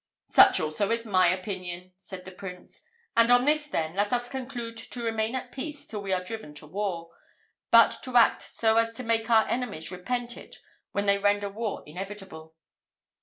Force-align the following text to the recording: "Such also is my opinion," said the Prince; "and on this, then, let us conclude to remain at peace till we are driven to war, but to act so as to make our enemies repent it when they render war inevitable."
"Such 0.25 0.59
also 0.59 0.89
is 0.89 1.05
my 1.05 1.27
opinion," 1.27 1.93
said 1.95 2.25
the 2.25 2.31
Prince; 2.31 2.81
"and 3.15 3.29
on 3.29 3.45
this, 3.45 3.67
then, 3.67 3.93
let 3.93 4.11
us 4.11 4.27
conclude 4.29 4.75
to 4.77 5.03
remain 5.03 5.35
at 5.35 5.51
peace 5.51 5.85
till 5.85 6.01
we 6.01 6.11
are 6.11 6.23
driven 6.23 6.55
to 6.55 6.65
war, 6.65 7.11
but 7.69 7.99
to 8.01 8.17
act 8.17 8.41
so 8.41 8.77
as 8.77 8.93
to 8.93 9.03
make 9.03 9.29
our 9.29 9.47
enemies 9.47 9.91
repent 9.91 10.35
it 10.37 10.55
when 10.91 11.05
they 11.05 11.19
render 11.19 11.49
war 11.51 11.83
inevitable." 11.85 12.55